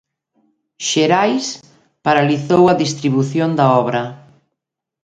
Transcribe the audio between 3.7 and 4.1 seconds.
obra.